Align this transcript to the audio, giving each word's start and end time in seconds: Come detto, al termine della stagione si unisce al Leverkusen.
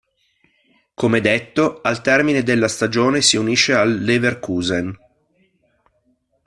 Come 0.95 1.21
detto, 1.21 1.79
al 1.81 2.01
termine 2.01 2.41
della 2.41 2.67
stagione 2.67 3.21
si 3.21 3.37
unisce 3.37 3.75
al 3.75 3.99
Leverkusen. 4.01 4.97